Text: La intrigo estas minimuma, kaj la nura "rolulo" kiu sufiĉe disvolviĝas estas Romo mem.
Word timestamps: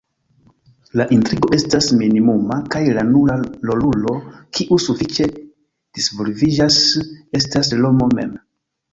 La 0.99 1.05
intrigo 1.15 1.49
estas 1.57 1.89
minimuma, 1.97 2.55
kaj 2.75 2.79
la 2.95 3.03
nura 3.09 3.35
"rolulo" 3.71 4.13
kiu 4.59 4.77
sufiĉe 4.85 5.27
disvolviĝas 5.99 6.79
estas 7.41 7.71
Romo 7.85 8.09
mem. 8.21 8.33